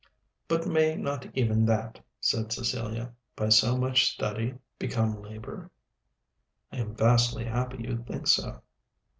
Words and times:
"But 0.47 0.65
may 0.65 0.95
not 0.95 1.27
even 1.37 1.63
that," 1.65 2.03
said 2.19 2.51
Cecilia, 2.51 3.13
"by 3.35 3.49
so 3.49 3.77
much 3.77 4.09
study 4.11 4.55
become 4.79 5.21
labor?" 5.21 5.69
"I 6.71 6.77
am 6.77 6.95
vastly 6.95 7.45
happy 7.45 7.83
you 7.83 8.03
think 8.07 8.25
so." 8.25 8.63